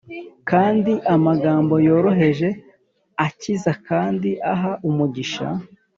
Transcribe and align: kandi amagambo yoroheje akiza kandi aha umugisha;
kandi 0.49 0.93
amagambo 1.15 1.73
yoroheje 1.87 2.49
akiza 3.25 3.71
kandi 3.87 4.29
aha 4.53 4.71
umugisha; 4.87 5.47